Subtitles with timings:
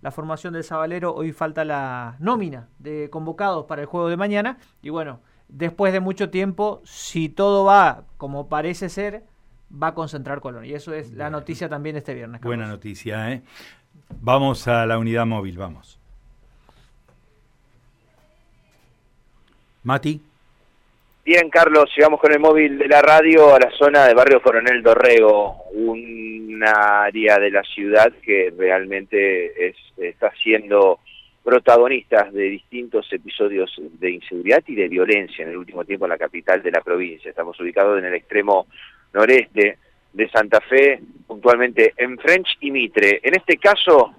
[0.00, 4.56] la formación del Sabalero, hoy falta la nómina de convocados para el juego de mañana
[4.80, 9.22] y bueno, después de mucho tiempo, si todo va como parece ser,
[9.70, 12.40] va a concentrar Colón y eso es la noticia también este viernes.
[12.40, 13.42] Buena noticia, ¿eh?
[14.22, 16.00] Vamos a la unidad móvil, vamos.
[19.82, 20.22] Mati.
[21.24, 24.82] Bien, Carlos, llegamos con el móvil de la radio a la zona de Barrio Coronel
[24.82, 31.00] Dorrego, una área de la ciudad que realmente es, está siendo
[31.42, 36.18] protagonista de distintos episodios de inseguridad y de violencia en el último tiempo en la
[36.18, 37.30] capital de la provincia.
[37.30, 38.66] Estamos ubicados en el extremo
[39.14, 39.78] noreste
[40.12, 43.20] de Santa Fe, puntualmente en French y Mitre.
[43.22, 44.12] En este caso,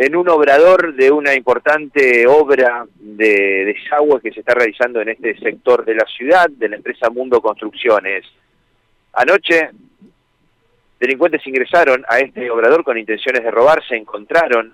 [0.00, 5.36] en un obrador de una importante obra de desagüe que se está realizando en este
[5.36, 8.24] sector de la ciudad, de la empresa Mundo Construcciones.
[9.12, 9.68] Anoche,
[10.98, 14.72] delincuentes ingresaron a este obrador con intenciones de robar, se encontraron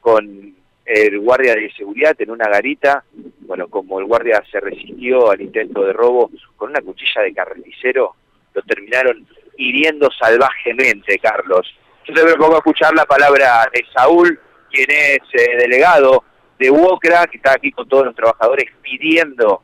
[0.00, 0.54] con
[0.86, 3.02] el guardia de seguridad en una garita,
[3.40, 8.14] bueno, como el guardia se resistió al intento de robo con una cuchilla de carnicero,
[8.54, 11.66] lo terminaron hiriendo salvajemente, Carlos.
[12.04, 14.38] Yo te pongo a escuchar la palabra de Saúl,
[14.70, 16.24] quien es eh, delegado
[16.58, 19.62] de UOCRA, que está aquí con todos los trabajadores pidiendo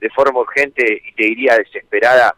[0.00, 2.34] de forma urgente y te diría desesperada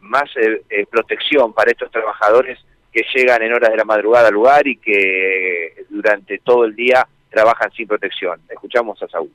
[0.00, 2.58] más eh, eh, protección para estos trabajadores
[2.92, 7.06] que llegan en horas de la madrugada al lugar y que durante todo el día
[7.30, 8.40] trabajan sin protección.
[8.48, 9.30] Escuchamos a Saúl.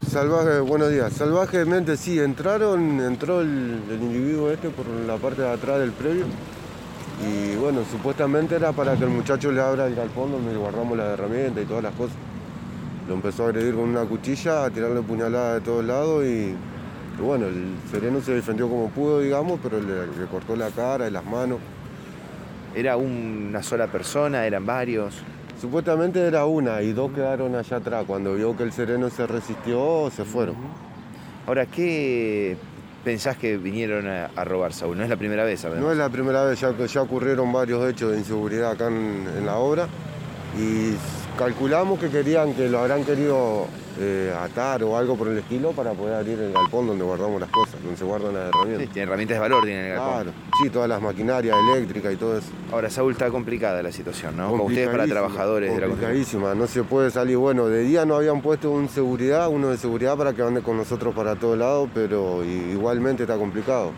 [0.00, 1.12] Salvaje, buenos días.
[1.12, 6.26] Salvajemente sí, entraron, entró el, el individuo este por la parte de atrás del previo
[7.20, 11.14] y bueno, supuestamente era para que el muchacho le abra el galpón donde guardamos la
[11.14, 12.16] herramienta y todas las cosas.
[13.08, 16.54] Lo empezó a agredir con una cuchilla, a tirarle puñalada de todos lados y,
[17.20, 21.24] bueno, el sereno se defendió como pudo, digamos, pero le, cortó la cara y las
[21.24, 21.58] manos.
[22.74, 24.46] ¿Era una sola persona?
[24.46, 25.16] ¿Eran varios?
[25.60, 28.04] Supuestamente era una y dos quedaron allá atrás.
[28.06, 30.54] Cuando vio que el sereno se resistió, se fueron.
[31.46, 32.56] Ahora, ¿qué
[33.04, 34.96] pensás que vinieron a, robar, Saúl?
[34.96, 35.64] No es la primera vez.
[35.64, 39.56] No es la primera vez, ya, ya ocurrieron varios hechos de inseguridad acá en la
[39.56, 39.88] obra
[40.56, 40.94] y
[41.38, 43.66] calculamos que querían que lo habrán querido
[44.00, 47.50] eh, atar o algo por el estilo para poder abrir el galpón donde guardamos las
[47.50, 48.86] cosas, donde se guardan las herramientas.
[48.86, 50.14] Sí, tiene herramientas de valor tiene el galpón.
[50.14, 52.48] Claro, sí, todas las maquinarias eléctricas y todo eso.
[52.72, 54.50] Ahora, Saúl, está complicada la situación, ¿no?
[54.50, 57.36] Como ustedes para trabajadores de la Complicadísima, no se puede salir.
[57.36, 60.76] Bueno, de día no habían puesto un seguridad, uno de seguridad para que ande con
[60.76, 63.92] nosotros para todos lados, pero igualmente está complicado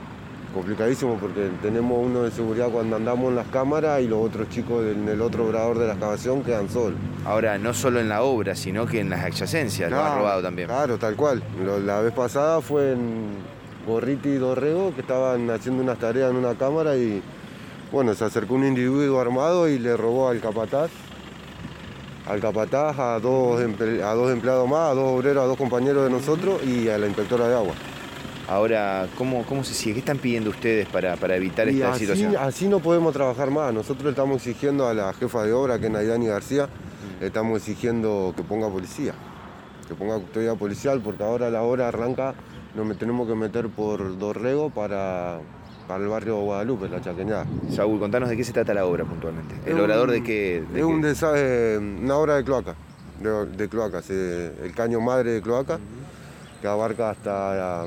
[0.53, 4.84] complicadísimo porque tenemos uno de seguridad cuando andamos en las cámaras y los otros chicos
[4.84, 6.99] en el otro obrador de la excavación quedan solos.
[7.25, 10.69] Ahora, no solo en la obra, sino que en las adyacencias lo han robado también.
[10.69, 11.43] Claro, tal cual.
[11.84, 13.37] la vez pasada fue en
[13.87, 17.22] Gorriti y Dorrego que estaban haciendo unas tareas en una cámara y
[17.93, 20.91] bueno, se acercó un individuo armado y le robó al capataz
[22.31, 26.11] al capataz, a dos, a dos empleados más, a dos obreros, a dos compañeros de
[26.11, 27.75] nosotros y a la inspectora de agua.
[28.50, 29.94] Ahora, ¿cómo, cómo se sigue?
[29.94, 32.34] ¿Qué están pidiendo ustedes para, para evitar esta situación?
[32.37, 33.72] Así no podemos trabajar más.
[33.72, 36.69] Nosotros estamos exigiendo a la jefa de obra, que es Naidani García,
[37.21, 39.15] le estamos exigiendo que ponga policía,
[39.87, 42.34] que ponga custodia policial, porque ahora la hora arranca,
[42.75, 45.38] nos tenemos que meter por Dorrego para,
[45.87, 47.47] para el barrio Guadalupe, la Chaqueñada.
[47.71, 49.55] Saúl, contanos de qué se trata la obra puntualmente.
[49.65, 50.65] ¿El obrador de qué?
[50.75, 51.05] es Un
[51.37, 52.75] eh, una obra de cloaca,
[53.21, 55.78] de, cloacas, el caño madre de cloaca,
[56.61, 57.87] que abarca hasta...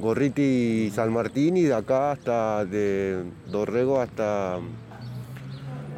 [0.00, 4.58] Gorriti y San Martín y de acá hasta de Dorrego hasta,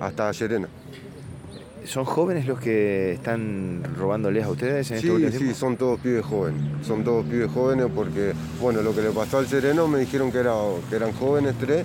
[0.00, 0.68] hasta Llerena.
[1.84, 6.24] ¿Son jóvenes los que están robándoles a ustedes en este sí, Sí, son todos pibes
[6.24, 6.62] jóvenes.
[6.86, 10.38] Son todos pibes jóvenes porque, bueno, lo que le pasó al Sereno me dijeron que,
[10.38, 10.54] era,
[10.88, 11.84] que eran jóvenes tres.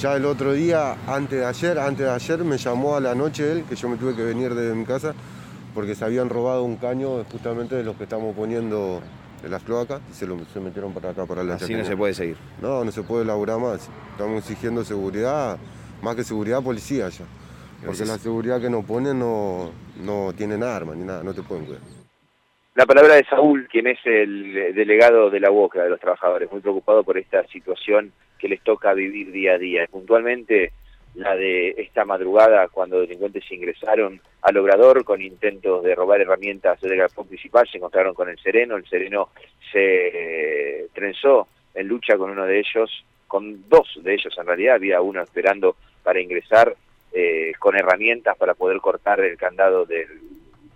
[0.00, 3.50] Ya el otro día, antes de ayer, antes de ayer, me llamó a la noche
[3.50, 5.14] él, que yo me tuve que venir de mi casa,
[5.74, 9.00] porque se habían robado un caño justamente de los que estamos poniendo
[9.42, 11.96] de las cloacas y se, lo, se metieron para acá, para la Así no se
[11.96, 12.36] puede seguir.
[12.60, 13.88] No, no se puede laburar más.
[14.12, 15.58] Estamos exigiendo seguridad,
[16.02, 17.24] más que seguridad, policía ya.
[17.84, 19.70] Porque la seguridad que nos ponen no,
[20.02, 21.82] no tienen armas ni nada, no te pueden cuidar.
[22.74, 26.60] La palabra de Saúl, quien es el delegado de la boca de los trabajadores, muy
[26.60, 29.86] preocupado por esta situación que les toca vivir día a día.
[29.90, 30.72] Puntualmente,
[31.18, 36.96] la de esta madrugada cuando delincuentes ingresaron al obrador con intentos de robar herramientas del
[36.96, 39.30] galpón principal, se encontraron con el Sereno, el Sereno
[39.72, 45.00] se trenzó en lucha con uno de ellos, con dos de ellos en realidad, había
[45.00, 45.74] uno esperando
[46.04, 46.76] para ingresar
[47.12, 50.06] eh, con herramientas para poder cortar el candado del,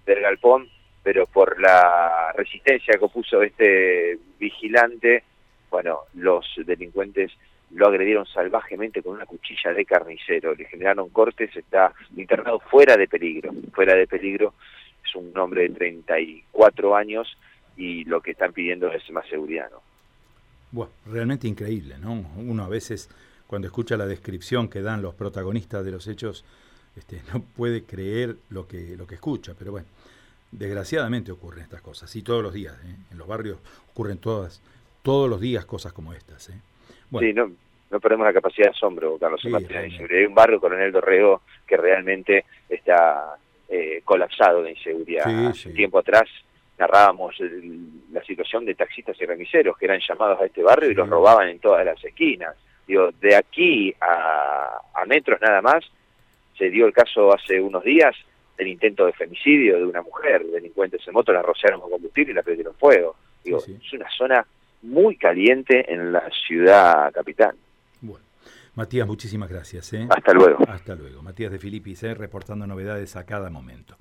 [0.05, 0.69] del galpón,
[1.05, 5.23] pero por la resistencia que opuso este vigilante,
[5.71, 7.31] bueno, los delincuentes
[7.75, 13.09] lo agredieron salvajemente con una cuchilla de carnicero, le generaron cortes, está internado fuera de
[13.09, 14.55] peligro, fuera de peligro,
[15.05, 17.37] es un hombre de 34 años
[17.77, 19.81] y lo que están pidiendo es más seguridad, ¿no?
[20.71, 22.13] Bueno, realmente increíble, ¿no?
[22.37, 23.11] Uno a veces
[23.47, 26.45] cuando escucha la descripción que dan los protagonistas de los hechos,
[26.97, 29.87] este, no puede creer lo que, lo que escucha, pero bueno,
[30.51, 32.97] desgraciadamente ocurren estas cosas, y todos los días, ¿eh?
[33.11, 33.59] en los barrios
[33.91, 34.63] ocurren todas,
[35.03, 36.51] todos los días cosas como estas.
[36.51, 36.61] ¿eh?
[37.19, 37.53] Sí, no,
[37.91, 39.43] no perdemos la capacidad de asombro, Carlos.
[39.45, 43.37] Hay un barrio, Coronel Dorrego, que realmente está
[43.69, 45.49] eh, colapsado de inseguridad.
[45.49, 46.29] Hace tiempo atrás
[46.79, 47.37] narrábamos
[48.11, 51.49] la situación de taxistas y remiseros que eran llamados a este barrio y los robaban
[51.49, 52.57] en todas las esquinas.
[52.87, 55.85] Digo, de aquí a, a metros nada más,
[56.59, 58.17] se dio el caso hace unos días
[58.57, 62.35] del intento de femicidio de una mujer, delincuentes en moto la rociaron con combustible y
[62.35, 63.17] la prendieron fuego.
[63.45, 64.47] Digo, es una zona
[64.83, 67.55] muy caliente en la ciudad capital.
[68.01, 68.25] Bueno,
[68.75, 69.93] Matías, muchísimas gracias.
[69.93, 70.07] ¿eh?
[70.09, 70.59] Hasta luego.
[70.69, 71.23] Hasta luego.
[71.23, 72.15] Matías de Filipis, ¿eh?
[72.15, 73.97] reportando novedades a cada momento.